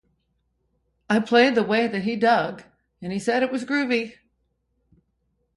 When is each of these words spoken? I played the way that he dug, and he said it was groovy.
I 1.11 1.19
played 1.19 1.53
the 1.53 1.61
way 1.61 1.85
that 1.85 2.05
he 2.05 2.15
dug, 2.15 2.63
and 3.03 3.13
he 3.13 3.19
said 3.19 3.43
it 3.43 3.51
was 3.51 3.65
groovy. 3.65 4.15